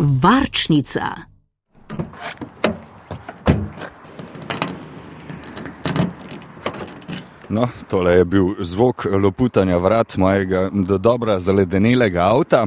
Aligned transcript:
warcznica. 0.00 1.29
No, 7.50 7.66
tole 7.88 8.12
je 8.12 8.24
bil 8.24 8.52
zvok 8.62 9.08
loputanja 9.10 9.78
vrat 9.78 10.14
mojega 10.16 10.68
do 10.72 10.98
dobra 10.98 11.40
zaledenelega 11.40 12.22
avta. 12.22 12.66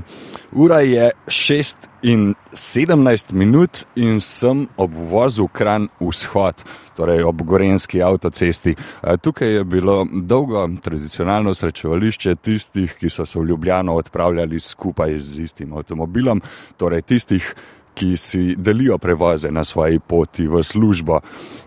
Ura 0.51 0.79
je 0.79 1.11
6 1.27 1.87
in 2.01 2.33
17 2.51 3.31
minut 3.31 3.85
in 3.95 4.19
sem 4.21 4.67
ob 4.77 4.91
vozu 4.93 5.47
kran 5.47 5.87
vzhod, 6.01 6.65
torej 6.97 7.23
ob 7.23 7.41
gorenski 7.47 8.03
avtocesti. 8.03 8.75
Tukaj 9.21 9.55
je 9.55 9.63
bilo 9.63 10.03
dolgo 10.11 10.67
tradicionalno 10.83 11.53
srečevališče 11.53 12.35
tistih, 12.35 12.99
ki 12.99 13.09
so 13.09 13.25
se 13.25 13.39
v 13.39 13.45
Ljubljano 13.45 13.95
odpravljali 13.95 14.59
skupaj 14.59 15.19
z 15.19 15.47
istim 15.47 15.73
avtomobilom, 15.73 16.41
torej 16.77 17.01
tistih, 17.01 17.55
ki 17.93 18.17
si 18.17 18.55
delijo 18.57 18.97
prevoze 18.97 19.51
na 19.51 19.63
svoji 19.63 19.99
poti 19.99 20.47
v 20.47 20.63
službo. 20.63 21.19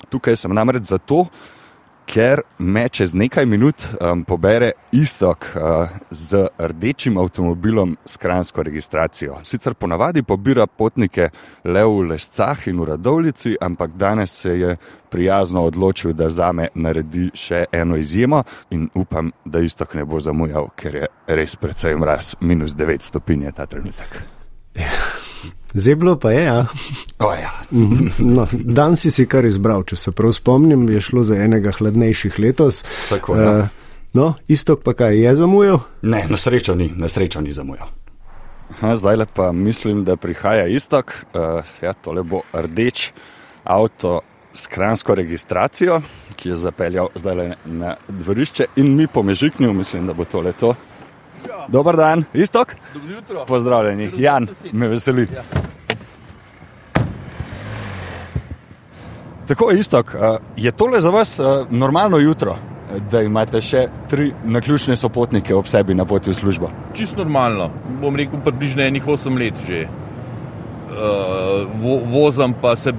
Tukaj 0.09 0.37
sem 0.37 0.53
namreč 0.53 0.83
zato, 0.83 1.27
ker 2.07 2.41
me 2.59 2.89
čez 2.89 3.15
nekaj 3.15 3.47
minut 3.47 3.83
um, 4.01 4.23
pobere 4.25 4.73
istok 4.93 5.47
uh, 5.55 5.89
z 6.11 6.47
rdečim 6.59 7.19
avtomobilom 7.19 7.97
s 8.05 8.17
kransko 8.17 8.63
registracijo. 8.63 9.41
Sicer 9.43 9.75
ponavadi 9.75 10.23
pobira 10.23 10.67
potnike 10.67 11.29
le 11.65 11.85
v 11.85 12.07
Lescah 12.11 12.69
in 12.69 12.81
v 12.81 12.85
Radovlici, 12.85 13.57
ampak 13.61 13.91
danes 13.97 14.39
se 14.41 14.59
je 14.59 14.77
prijazno 15.11 15.65
odločil, 15.65 16.13
da 16.13 16.31
za 16.31 16.53
me 16.53 16.69
naredi 16.75 17.31
še 17.35 17.65
eno 17.73 17.97
izjemo 17.97 18.43
in 18.71 18.89
upam, 18.95 19.33
da 19.45 19.61
istok 19.61 19.95
ne 19.95 20.05
bo 20.05 20.21
zamujal, 20.21 20.71
ker 20.77 20.95
je 20.95 21.11
res 21.27 21.57
precej 21.57 21.97
mraz, 21.97 22.35
minus 22.41 22.77
9 22.77 23.03
stopinje 23.03 23.53
ta 23.53 23.67
trenutek. 23.67 24.36
Zeblo 25.77 26.17
pa 26.17 26.31
je, 26.33 26.45
ja. 26.45 26.67
O, 27.19 27.33
ja. 27.33 27.51
no, 28.19 28.47
dan 28.53 28.97
si 28.97 29.11
si 29.11 29.27
kar 29.29 29.45
izbral, 29.45 29.85
če 29.85 29.99
se 30.01 30.13
prav 30.17 30.33
spomnim, 30.33 30.87
je 30.89 31.03
šlo 31.05 31.25
za 31.29 31.37
enega 31.45 31.75
hladnejših 31.77 32.39
letos. 32.41 32.81
Tako, 33.11 33.37
ja. 33.37 33.51
uh, 33.53 34.01
no, 34.17 34.31
istok 34.49 34.81
pa 34.87 34.97
kaj 34.97 35.21
je 35.21 35.35
zamujal? 35.37 35.83
Ne, 36.03 36.25
na 36.31 36.41
srečo 36.41 36.75
ni, 36.75 36.89
na 36.97 37.13
srečo 37.13 37.45
ni 37.45 37.53
zamujal. 37.53 37.93
Ha, 38.81 38.97
zdaj 38.97 39.27
pa 39.35 39.53
mislim, 39.53 40.05
da 40.05 40.17
prihaja 40.17 40.67
istok. 40.67 41.13
Uh, 41.35 41.61
ja, 41.83 41.93
tole 41.93 42.25
bo 42.25 42.41
rdeč 42.53 43.11
avto 43.65 44.21
s 44.57 44.67
kransko 44.67 45.15
registracijo, 45.15 46.01
ki 46.37 46.49
je 46.49 46.57
zapeljal 46.57 47.09
zdaj 47.15 47.53
na 47.65 47.97
dvorišče 48.09 48.67
in 48.77 48.97
mi 48.97 49.07
pomežiknil, 49.07 49.73
mislim, 49.73 50.07
da 50.07 50.13
bo 50.13 50.25
tole 50.25 50.53
to. 50.53 50.75
Dobar 51.69 51.97
dan, 51.97 52.25
istok. 52.35 52.75
Dobro 52.95 53.15
jutro. 53.15 53.45
Pozdravljeni, 53.45 54.11
Jan, 54.17 54.47
me 54.73 54.89
veseli. 54.89 55.29
Ja. 55.35 55.43
Tako 59.47 59.71
je 59.71 59.79
istok. 59.79 60.15
Je 60.57 60.73
tole 60.73 61.01
za 61.01 61.11
vas 61.11 61.41
normalno 61.71 62.19
jutro, 62.19 62.57
da 63.11 63.23
imate 63.23 63.61
še 63.63 63.89
tri 64.11 64.33
naključne 64.45 64.97
sopotnike 64.97 65.55
ob 65.55 65.67
sebi 65.67 65.95
na 65.95 66.05
poti 66.05 66.31
v 66.31 66.35
službo? 66.35 66.71
Čisto 66.95 67.25
normalno. 67.25 67.71
Bom 68.01 68.17
rekel, 68.17 68.41
približno 68.45 68.83
enih 68.83 69.07
8 69.07 69.39
let 69.39 69.55
že. 69.67 69.87
Vo, 71.83 72.01
vozam 72.07 72.55
pa 72.61 72.77
se 72.77 72.93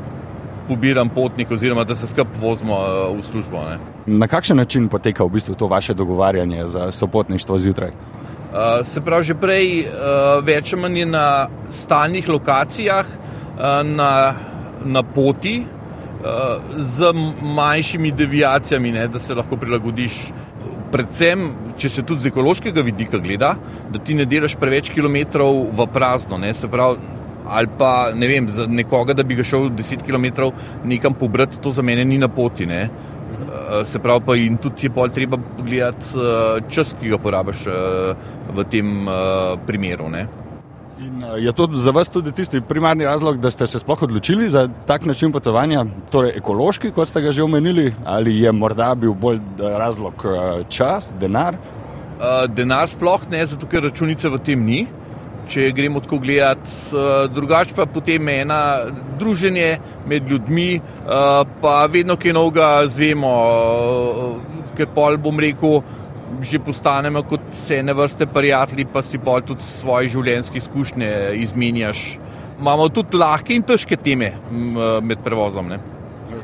pobiram 0.67 1.09
potnik, 1.09 1.51
oziroma 1.51 1.83
da 1.83 1.95
se 1.95 2.07
skupaj 2.07 2.41
vozimo 2.41 2.77
v 3.15 3.23
službo. 3.23 3.63
Ne. 3.69 3.77
Na 4.19 4.27
kakšen 4.27 4.57
način 4.57 4.87
poteka 4.87 5.23
v 5.23 5.29
bistvu 5.29 5.55
to 5.55 5.67
vaše 5.67 5.93
dogovarjanje 5.93 6.67
za 6.67 6.91
sopotništvo 6.91 7.57
zjutraj? 7.57 7.91
Uh, 8.47 8.85
se 8.87 9.01
pravi, 9.01 9.23
že 9.27 9.35
prej 9.35 9.65
uh, 9.83 10.39
več 10.45 10.71
ali 10.71 10.81
manj 10.81 11.01
na 11.11 11.25
stalnih 11.67 12.29
lokacijah, 12.31 13.03
uh, 13.03 13.81
na, 13.83 14.11
na 14.87 15.03
poti, 15.03 15.59
uh, 15.67 16.77
z 16.79 17.11
manjšimi 17.43 18.13
deviacijami, 18.15 18.93
ne, 18.95 19.07
da 19.11 19.19
se 19.19 19.35
lahko 19.35 19.59
prilagodiš. 19.59 20.21
Predvsem, 20.87 21.49
če 21.75 21.89
se 21.91 22.05
tudi 22.07 22.23
z 22.23 22.31
ekološkega 22.31 22.81
vidika 22.87 23.19
gleda, 23.19 23.57
da 23.91 23.99
ti 23.99 24.15
ne 24.15 24.23
delaš 24.23 24.55
preveč 24.55 24.93
kilometrov 24.95 25.65
v 25.75 25.87
prazno. 25.91 26.39
Ne, 26.39 26.53
se 26.55 26.71
pravi, 26.71 27.03
ali 27.51 27.67
pa 27.77 28.13
ne 28.15 28.31
vem, 28.31 28.47
za 28.47 28.63
nekoga, 28.67 29.11
da 29.13 29.27
bi 29.27 29.35
ga 29.35 29.43
šel 29.43 29.67
10 29.75 30.07
km 30.07 30.53
nekam 30.87 31.19
pobrati, 31.19 31.59
to 31.59 31.75
za 31.75 31.83
mene 31.83 32.07
ni 32.07 32.17
na 32.17 32.31
poti. 32.31 32.65
Ne. 32.65 32.81
Eh, 32.85 33.16
se 33.85 33.99
pravi, 33.99 34.25
pa 34.25 34.35
in 34.35 34.57
tudi 34.57 34.87
je 34.87 34.89
pol 34.93 35.09
treba 35.09 35.37
pogledati 35.37 36.15
eh, 36.15 36.69
čas, 36.69 36.95
ki 36.99 37.09
ga 37.09 37.17
porabiš 37.17 37.65
eh, 37.67 38.27
v 38.55 38.65
tem 38.71 39.07
primeru. 39.65 40.09
Ne? 40.09 40.27
In 40.99 41.23
je 41.37 41.51
to 41.53 41.67
za 41.73 41.91
vas 41.91 42.09
tudi 42.09 42.31
tisti 42.31 42.61
primarni 42.61 43.05
razlog, 43.05 43.37
da 43.39 43.51
ste 43.51 43.67
se 43.67 43.79
sploh 43.79 44.01
odločili 44.01 44.49
za 44.49 44.67
tak 44.87 45.05
način 45.05 45.31
potovanja, 45.31 45.85
torej 46.11 46.37
ekološki, 46.39 46.91
kot 46.91 47.07
ste 47.07 47.21
ga 47.21 47.31
že 47.31 47.43
omenili, 47.43 47.93
ali 48.05 48.39
je 48.41 48.51
morda 48.51 48.95
bil 48.95 49.13
bolj 49.13 49.39
razlog 49.59 50.25
čas, 50.69 51.13
denar? 51.19 51.59
Denar 52.49 52.89
sploh 52.89 53.29
ne, 53.29 53.45
zato 53.45 53.69
ker 53.69 53.83
računice 53.83 54.29
v 54.29 54.39
tem 54.41 54.63
ni 54.65 54.87
če 55.49 55.71
gremo 55.75 56.01
tako 56.03 56.19
gledati. 56.23 56.71
Eh, 56.91 57.27
drugače 57.33 57.75
pa 57.75 57.85
potem 57.85 58.29
ena 58.29 58.61
druženje 59.19 59.77
med 60.07 60.29
ljudmi, 60.29 60.75
eh, 60.75 61.43
pa 61.61 61.85
vedno 61.91 62.17
kaj 62.17 62.33
novega 62.33 62.87
zvemo, 62.87 63.33
eh, 63.47 64.77
ker 64.77 64.87
pol 64.95 65.17
bom 65.17 65.39
rekel, 65.39 65.81
že 66.41 66.59
postanemo 66.59 67.23
kot 67.23 67.71
ene 67.71 67.93
vrste 67.93 68.27
prijatelji, 68.27 68.85
pa 68.93 69.01
si 69.01 69.17
pol 69.17 69.41
tudi 69.41 69.63
svoje 69.63 70.09
življenjske 70.09 70.57
izkušnje 70.57 71.11
izmenjaš. 71.33 72.17
Imamo 72.59 72.89
tudi 72.89 73.17
lahke 73.17 73.55
in 73.55 73.63
težke 73.63 73.95
teme 73.95 74.33
med 75.01 75.21
prevozom. 75.23 75.69
Ne? 75.69 75.77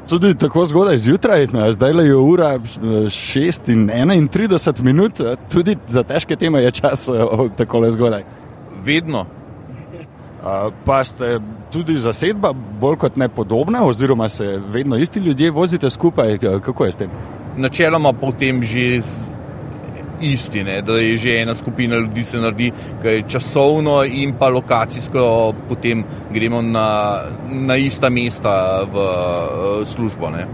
Tudi 0.08 0.35
tako 0.38 0.66
zgodaj 0.66 0.97
zjutraj, 0.97 1.47
zdaj 1.72 2.06
je 2.06 2.16
ura 2.16 2.53
6 2.59 3.72
in 3.74 3.90
31 3.90 4.81
minut, 4.81 5.20
tudi 5.52 5.75
za 5.88 6.03
težke 6.03 6.35
teme 6.35 6.64
je 6.64 6.72
čas 6.72 7.09
tako 7.58 7.80
le 7.80 7.91
zgodaj 7.91 8.24
vedno. 8.84 9.26
Pa 10.86 11.04
ste 11.04 11.40
tudi 11.72 11.96
zasedba 12.00 12.52
bolj 12.54 12.98
kot 13.00 13.16
ne 13.16 13.30
podobna, 13.30 13.86
oziroma 13.88 14.30
se 14.30 14.60
vedno 14.72 14.98
isti 14.98 15.20
ljudje 15.20 15.52
vozite 15.52 15.90
skupaj, 15.90 16.38
kako 16.38 16.86
je 16.86 16.92
s 16.92 16.96
tem? 16.96 17.10
Načeloma 17.58 18.14
potem 18.14 18.64
že 18.64 19.02
isti, 20.22 20.64
ne? 20.64 20.82
da 20.82 20.98
je 20.98 21.18
že 21.18 21.38
ena 21.42 21.56
skupina 21.56 21.96
ljudi 21.96 22.24
se 22.24 22.38
naredi, 22.38 22.72
ki 23.02 23.08
je 23.08 23.24
časovno 23.28 24.04
in 24.04 24.34
pa 24.40 24.50
lokacijsko 24.50 25.54
potem 25.70 26.04
gremo 26.32 26.62
na, 26.62 27.22
na 27.52 27.76
ista 27.76 28.10
mesta 28.10 28.84
v 28.84 29.86
službo. 29.86 30.30
Ne? 30.30 30.48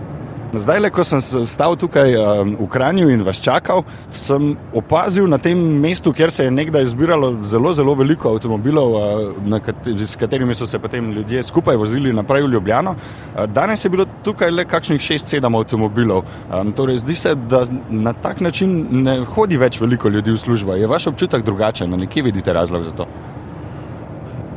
Zdaj, 0.50 0.80
le, 0.82 0.90
ko 0.90 1.04
sem 1.06 1.20
stal 1.22 1.76
tukaj 1.78 2.16
um, 2.18 2.56
v 2.58 2.68
Kranju 2.74 3.12
in 3.14 3.22
vas 3.22 3.38
čakal, 3.38 3.84
sem 4.10 4.56
opazil 4.74 5.28
na 5.30 5.38
tem 5.38 5.60
mestu, 5.78 6.10
kjer 6.10 6.34
se 6.34 6.48
je 6.48 6.52
nekdaj 6.52 6.88
zbiralo 6.90 7.36
zelo, 7.46 7.70
zelo 7.78 7.94
veliko 7.94 8.32
avtomobilov, 8.34 8.96
uh, 8.98 9.94
s 9.94 10.18
katerimi 10.18 10.58
so 10.58 10.66
se 10.66 10.80
potem 10.82 11.12
ljudje 11.14 11.44
skupaj 11.44 11.78
vozili 11.78 12.14
naprej 12.14 12.48
v 12.48 12.52
Ljubljano. 12.56 12.96
Uh, 12.96 13.46
danes 13.46 13.86
je 13.86 13.94
bilo 13.94 14.08
tukaj 14.26 14.50
le 14.52 14.66
kakšnih 14.66 15.02
6-7 15.02 15.46
avtomobilov. 15.62 16.26
Um, 16.50 16.74
torej, 16.74 16.98
zdi 17.06 17.16
se, 17.16 17.36
da 17.36 17.68
na 17.90 18.14
tak 18.18 18.42
način 18.42 18.88
ne 19.06 19.20
hodi 19.26 19.58
več 19.58 19.78
veliko 19.82 20.10
ljudi 20.10 20.34
v 20.34 20.42
službo. 20.42 20.74
Je 20.74 20.90
vaš 20.90 21.12
občutek 21.14 21.46
drugačen? 21.46 21.94
Nekje 21.94 22.26
vidite 22.26 22.54
razlog 22.54 22.84
za 22.84 22.98
to? 22.98 23.06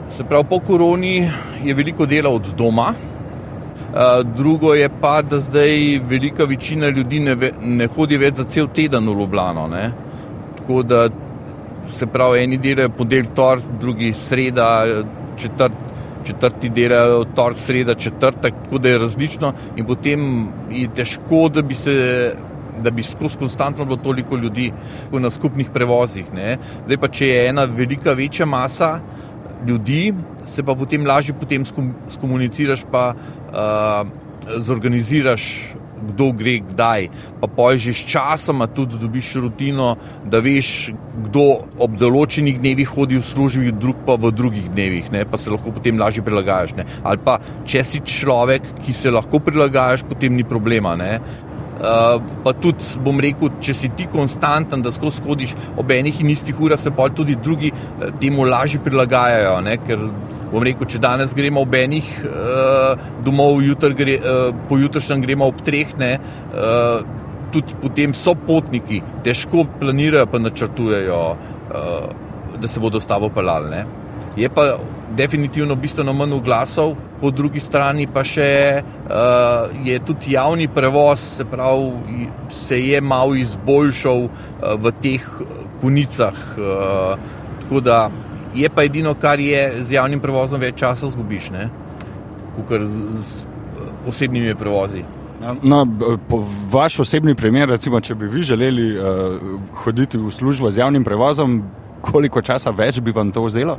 Se 0.08 0.24
pravi, 0.24 0.48
po 0.48 0.60
koroni 0.60 1.28
je 1.64 1.74
veliko 1.74 2.06
dela 2.06 2.32
od 2.32 2.54
doma. 2.56 2.94
Drugo 4.36 4.74
je 4.74 4.88
pa, 5.00 5.22
da 5.22 5.40
zdaj 5.40 6.00
velika 6.08 6.44
večina 6.44 6.88
ljudi 6.88 7.20
ne, 7.20 7.34
ve, 7.34 7.50
ne 7.60 7.86
hodi 7.86 8.16
več 8.16 8.40
za 8.40 8.44
cel 8.44 8.70
teden 8.72 9.08
v 9.08 9.18
Ljubljano. 9.20 9.66
Ne? 9.68 9.90
Tako 10.58 10.82
da 10.82 11.08
se 11.92 12.06
pravi, 12.06 12.40
eni 12.44 12.56
delajo 12.56 12.88
ponedeljek, 12.96 13.34
torek, 13.36 13.64
drugi 13.80 14.12
sreda, 14.16 14.68
četrt, 15.36 15.92
četrti 16.24 16.70
delajo 16.72 17.26
torek, 17.36 17.58
sreda, 17.58 17.94
četrtek, 17.94 18.54
tako 18.64 18.78
da 18.78 18.88
je 18.88 18.98
različno 18.98 19.52
in 19.76 19.84
potem 19.84 20.48
je 20.70 20.88
težko, 20.96 21.48
da 21.48 21.62
bi 21.62 21.74
se. 21.74 21.98
Da 22.82 22.90
bi 22.90 23.02
skozi 23.04 23.36
konstantno 23.38 23.84
bilo 23.84 23.98
toliko 24.00 24.36
ljudi 24.36 24.72
na 25.12 25.30
skupnih 25.30 25.68
prevozih. 25.70 26.32
Ne. 26.34 26.56
Zdaj 26.86 26.96
pa, 26.96 27.08
če 27.08 27.26
je 27.28 27.42
ena 27.48 27.66
velika, 27.68 28.14
večja 28.16 28.46
masa 28.48 28.94
ljudi, 29.66 30.14
se 30.44 30.62
pa 30.62 30.74
potem 30.74 31.06
lažje 31.06 31.34
potem 31.34 31.64
skomuniciraš, 32.10 32.84
pa 32.90 33.12
uh, 33.14 34.08
zorganiziraš, 34.58 35.74
kdo 36.02 36.32
gre 36.32 36.58
kdaj. 36.66 37.08
Pa 37.40 37.46
pojži 37.46 37.94
s 37.94 38.04
časom, 38.10 38.62
tudi 38.74 38.98
dobiš 38.98 39.34
rutino, 39.42 39.94
da 40.24 40.42
veš, 40.42 40.90
kdo 41.28 41.44
ob 41.78 41.96
določenih 41.98 42.58
dnevih 42.58 42.90
hodi 42.90 43.20
v 43.20 43.26
službi, 43.26 43.74
drug 43.78 44.02
pa 44.06 44.16
v 44.18 44.32
drugih 44.34 44.66
dnevih, 44.74 45.12
ne? 45.14 45.24
pa 45.24 45.38
se 45.38 45.52
lahko 45.52 45.74
potem 45.74 45.98
lažje 45.98 46.24
prilagajaš. 46.26 46.74
Ne? 46.78 46.86
Ali 47.02 47.22
pa 47.22 47.38
če 47.68 47.84
si 47.86 48.02
človek, 48.02 48.66
ki 48.82 48.96
se 48.96 49.14
lahko 49.14 49.42
prilagajaš, 49.42 50.06
potem 50.08 50.34
ni 50.36 50.46
problema. 50.46 50.96
Ne? 50.98 51.18
Pa 51.82 52.52
tudi, 52.62 52.84
bom 53.02 53.18
rekel, 53.20 53.50
če 53.62 53.74
si 53.74 53.88
ti 53.98 54.06
konstanten, 54.10 54.84
da 54.84 54.92
skozi 54.94 55.24
hodiš 55.26 55.56
ob 55.80 55.90
enih 55.90 56.20
in 56.22 56.30
istih 56.30 56.60
urah, 56.62 56.78
se 56.80 56.92
pa 56.94 57.08
tudi 57.10 57.34
drugi 57.34 57.72
temu 58.20 58.46
lažje 58.46 58.78
prilagajajo. 58.84 59.56
Ne? 59.66 59.78
Ker 59.82 60.06
Bom 60.52 60.60
rekel, 60.66 60.84
če 60.84 60.98
danes 61.00 61.32
gremo 61.32 61.62
ob 61.64 61.72
enih 61.72 62.08
uh, 62.28 63.04
domov, 63.24 63.62
jutr 63.64 63.94
gre, 63.96 64.18
uh, 64.20 64.50
pojutrišnjem 64.68 65.22
gremo 65.24 65.46
ob 65.48 65.62
treh, 65.64 65.94
ne, 65.96 66.10
uh, 66.52 67.30
tudi 67.54 67.76
potem 67.80 68.12
so 68.16 68.34
potniki, 68.36 69.00
težko 69.24 69.64
planirajo, 69.80 70.28
pa 70.28 70.40
načrtujejo, 70.40 71.18
da 72.60 72.68
se 72.68 72.80
bodo 72.80 73.00
stavo 73.00 73.28
pelali. 73.32 73.82
Je 74.36 74.48
pa 74.48 74.78
definitivno 75.16 75.74
bistveno 75.74 76.12
manj 76.12 76.40
glasov, 76.44 76.94
po 77.20 77.30
drugi 77.30 77.60
strani 77.60 78.06
pa 78.06 78.24
še 78.24 78.80
uh, 78.80 79.68
je 79.84 79.98
tudi 80.00 80.32
javni 80.32 80.68
prevoz, 80.68 81.20
se 81.36 81.44
pravi, 81.44 82.28
se 82.50 82.80
je 82.80 83.00
malo 83.00 83.34
izboljšal 83.34 84.24
uh, 84.24 84.32
v 84.80 84.92
teh 85.02 85.28
konicah. 85.80 86.38
Uh, 86.56 88.10
je 88.54 88.68
pa 88.68 88.84
edino, 88.84 89.14
kar 89.14 89.40
je 89.40 89.84
z 89.84 89.96
javnim 89.96 90.20
prevozom, 90.20 90.60
več 90.60 90.80
časa 90.80 91.08
zgubiš, 91.08 91.50
kot 92.68 92.84
z, 92.84 93.22
z 93.22 94.08
osebnimi 94.08 94.54
prevozi. 94.54 95.04
No, 95.62 95.86
po 96.28 96.42
vaš 96.70 97.00
osebni 97.02 97.34
primer, 97.34 97.68
recimo, 97.68 98.00
če 98.00 98.14
bi 98.14 98.28
vi 98.28 98.42
želeli 98.42 98.92
uh, 98.96 99.40
hoditi 99.84 100.18
v 100.18 100.30
službo 100.32 100.70
z 100.70 100.84
javnim 100.84 101.04
prevozom, 101.04 101.62
koliko 102.00 102.42
časa 102.42 102.70
več 102.70 103.00
bi 103.00 103.12
vam 103.12 103.32
to 103.32 103.44
vzelo? 103.44 103.78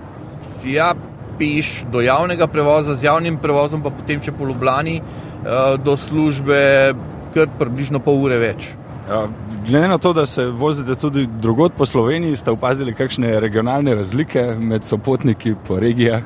Ja, 0.66 0.94
peš 1.40 1.84
do 1.92 2.02
javnega 2.02 2.48
prevoza, 2.48 2.96
z 2.96 3.04
javnim 3.04 3.38
prevozom 3.42 3.82
pa 3.84 3.92
potem 3.92 4.22
še 4.24 4.32
po 4.32 4.48
Ljubljani 4.48 5.00
uh, 5.02 5.76
do 5.82 5.98
službe, 5.98 6.94
kar 7.34 7.50
približno 7.60 8.00
pol 8.04 8.22
ure 8.24 8.38
več. 8.40 8.70
Ja, 9.10 9.26
glede 9.68 9.88
na 9.88 9.98
to, 9.98 10.14
da 10.14 10.26
se 10.26 10.46
vozite 10.46 10.96
tudi 10.96 11.26
drugot 11.42 11.74
po 11.78 11.86
Sloveniji, 11.86 12.38
ste 12.40 12.54
opazili 12.54 12.94
kakšne 12.96 13.40
regionalne 13.44 13.96
razlike 14.00 14.46
med 14.60 14.88
sopotniki 14.88 15.56
po 15.68 15.80
regijah? 15.80 16.24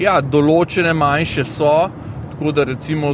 Ja, 0.00 0.20
določene 0.24 0.94
manjše 0.96 1.44
so, 1.44 1.74
tako 2.30 2.54
da 2.56 2.64
recimo 2.64 3.12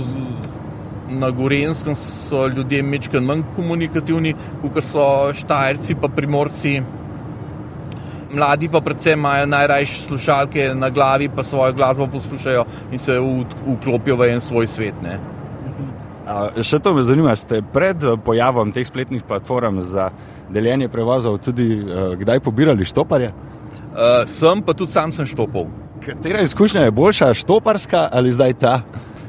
na 1.11 1.31
Gorenskem 1.31 1.95
so 1.99 2.47
ljudje 2.47 2.83
mečkaj 2.83 3.21
manj 3.21 3.43
komunikativni, 3.57 4.35
kot 4.63 4.85
so 4.85 5.33
Štajerci 5.35 5.97
pa 5.99 6.11
Primorci 6.13 6.77
mladi 8.33 8.69
pa 8.69 8.81
predvsem 8.81 9.19
imajo 9.19 9.47
najrajše 9.47 10.03
slušalke 10.03 10.75
na 10.75 10.91
glavi, 10.91 11.29
pa 11.29 11.43
svojo 11.43 11.73
glasbo 11.73 12.07
poslušajo 12.07 12.65
in 12.93 12.99
se 12.99 13.21
vklopijo 13.81 14.17
v 14.17 14.31
en 14.31 14.41
svoj 14.41 14.67
svet. 14.67 14.95
Ne. 15.03 15.19
A, 16.27 16.51
še 16.63 16.81
to 16.83 16.91
me 16.95 17.05
zanima, 17.07 17.37
ste 17.39 17.63
pred 17.63 18.03
eh, 18.03 18.17
pojavom 18.19 18.73
teh 18.75 18.87
spletnih 18.87 19.23
platform 19.23 19.79
za 19.81 20.11
deljenje 20.51 20.89
prevozov 20.89 21.39
tudi 21.43 21.67
uh, 21.79 22.15
kdaj 22.19 22.41
pobirali 22.43 22.87
štoparje? 22.87 23.31
Uh, 23.31 24.23
sem, 24.31 24.63
pa 24.63 24.75
tudi 24.75 24.93
sam 24.93 25.13
sem 25.15 25.27
štopal. 25.27 25.67
Katera 26.03 26.43
izkušnja 26.47 26.87
je 26.87 26.95
boljša, 26.95 27.33
štoparska 27.35 28.09
ali 28.13 28.35
zdaj 28.35 28.55
ta? 28.63 28.81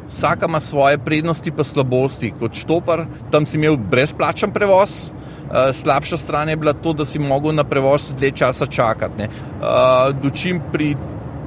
Vsaka 0.09 0.45
ima 0.45 0.59
svoje 0.59 0.97
prednosti 0.97 1.49
in 1.49 1.63
slabosti. 1.63 2.33
Kot 2.39 2.53
štopar, 2.53 3.05
tam 3.31 3.45
si 3.45 3.57
imel 3.57 3.77
brezplačen 3.77 4.53
prevoz, 4.53 5.11
Eh, 5.47 5.73
slabša 5.73 6.17
stran 6.17 6.49
je 6.49 6.55
bila 6.55 6.73
to, 6.73 6.94
da 6.94 7.05
si 7.05 7.19
mogel 7.19 7.55
na 7.55 7.63
prevoz 7.63 8.13
dlje 8.19 8.31
časa 8.31 8.65
čakati. 8.65 9.23
Eh, 9.23 9.27
dočim 10.23 10.61
pri 10.71 10.95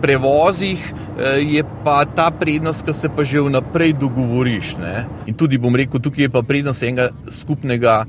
prevozih 0.00 0.80
eh, 1.18 1.40
je 1.40 1.64
pa 1.84 2.04
ta 2.04 2.30
prednost, 2.30 2.82
ki 2.86 2.92
se 2.92 3.08
pa 3.16 3.24
že 3.24 3.40
vnaprej 3.40 3.92
dogovoriš. 3.92 4.76
Ne? 4.80 5.04
In 5.26 5.34
tudi 5.34 5.58
bom 5.58 5.76
rekel, 5.76 6.00
tukaj 6.00 6.24
je 6.24 6.32
pa 6.32 6.42
prednost 6.42 6.82
enega 6.82 7.10
skupnega 7.28 8.04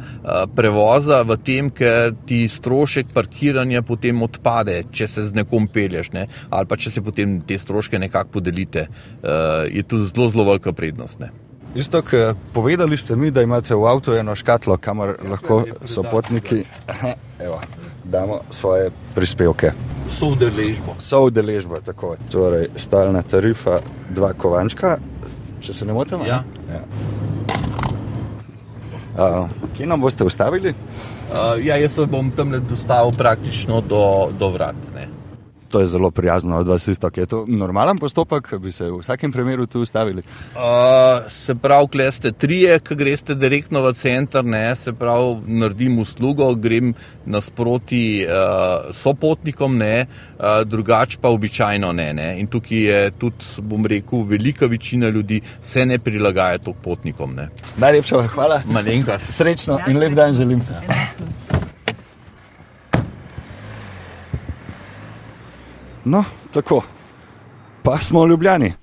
prevoza 0.55 1.21
v 1.27 1.37
tem, 1.43 1.69
ker 1.69 2.15
ti 2.25 2.47
strošek 2.47 3.11
parkiranja 3.13 3.81
potem 3.81 4.21
odpade, 4.23 4.83
če 4.91 5.07
se 5.07 5.27
z 5.27 5.35
nekom 5.35 5.67
pelješ, 5.67 6.11
ne? 6.15 6.27
ali 6.49 6.65
pa 6.67 6.79
če 6.79 6.91
se 6.91 7.01
potem 7.03 7.41
te 7.41 7.59
stroške 7.59 7.99
nekako 7.99 8.39
podelite. 8.39 8.87
Je 9.67 9.83
tu 9.83 10.05
zelo, 10.07 10.29
zelo 10.29 10.47
velika 10.47 10.71
prednost. 10.71 11.19
Ne? 11.19 11.50
Isto, 11.75 12.03
povedali 12.53 12.97
ste 12.97 13.15
mi, 13.15 13.31
da 13.31 13.41
imate 13.41 13.75
v 13.75 13.87
avtu 13.87 14.13
eno 14.13 14.35
škatlo, 14.35 14.77
kamor 14.77 15.15
ja, 15.15 15.29
lahko 15.29 15.63
so 15.85 16.03
potniki. 16.03 16.63
Evo, 17.45 17.61
damo 18.03 18.41
svoje 18.49 18.91
prispevke. 19.15 19.71
Soudeležbo. 20.11 20.95
Soudeležbo, 20.99 21.79
tako. 21.79 22.15
Torej, 22.31 22.67
stalna 22.75 23.23
tarifa, 23.23 23.79
dva 24.09 24.33
kovančka, 24.33 24.97
če 25.63 25.73
se 25.73 25.87
ne 25.87 25.93
motim. 25.93 26.25
Ja. 26.27 26.43
ja. 26.67 26.83
Uh, 29.11 29.47
kje 29.77 29.87
nam 29.87 30.01
boste 30.01 30.27
ustavili? 30.27 30.75
Uh, 31.31 31.55
ja, 31.63 31.77
jaz 31.79 31.95
se 31.95 32.05
bom 32.05 32.31
tam 32.35 32.51
dostavil 32.67 33.15
praktično 33.15 33.81
do, 33.81 34.29
do 34.39 34.49
vrat. 34.51 34.75
Ne. 34.95 35.07
To 35.71 35.79
je 35.79 35.85
zelo 35.85 36.11
prijazno 36.11 36.57
od 36.57 36.67
vas, 36.67 36.87
isto. 36.87 37.09
Je 37.15 37.25
to 37.25 37.45
normalen 37.47 37.97
postopek, 37.97 38.53
bi 38.59 38.71
se 38.71 38.89
v 38.91 38.99
vsakem 38.99 39.31
primeru 39.31 39.65
tu 39.65 39.81
ustavili? 39.81 40.23
Uh, 40.55 40.61
se 41.31 41.55
pravi, 41.55 41.87
kleste 41.87 42.31
trije, 42.31 42.79
ki 42.79 42.95
greste 42.95 43.35
direktno 43.35 43.81
v 43.81 43.93
center, 43.93 44.45
ne, 44.45 44.75
se 44.75 44.93
pravi, 44.93 45.41
naredim 45.47 45.99
uslugo, 45.99 46.49
grem 46.55 46.93
nasproti 47.25 48.25
uh, 48.27 48.91
sopotnikom, 48.95 49.77
ne, 49.77 50.05
uh, 50.05 50.61
drugače 50.67 51.17
pa 51.21 51.29
običajno 51.29 51.91
ne, 51.93 52.13
ne. 52.13 52.29
In 52.39 52.47
tukaj 52.47 52.77
je 52.77 53.11
tudi, 53.11 53.45
bom 53.61 53.85
rekel, 53.85 54.25
velika 54.27 54.65
večina 54.65 55.09
ljudi 55.09 55.41
se 55.61 55.85
ne 55.85 55.99
prilagaja 55.99 56.57
to 56.57 56.73
potnikom. 56.73 57.35
Ne. 57.35 57.47
Najlepša 57.77 58.27
hvala. 58.27 58.61
Malenka. 58.67 59.19
Srečno 59.19 59.79
ja, 59.79 59.85
in 59.87 59.97
lep 59.97 60.13
dan 60.13 60.33
želim. 60.33 60.59
Ja. 60.71 61.37
No, 66.05 66.23
tako, 66.53 66.83
pa 67.83 67.97
smo 67.97 68.23
v 68.23 68.29
Ljubljani. 68.29 68.73